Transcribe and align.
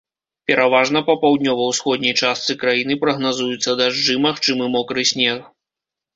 Пераважна 0.51 0.99
па 1.09 1.15
паўднёва-ўсходняй 1.25 2.15
частцы 2.21 2.57
краіны 2.65 2.93
прагназуюцца 3.05 3.77
дажджы, 3.83 4.19
магчымы 4.27 4.73
мокры 4.79 5.07
снег. 5.13 5.39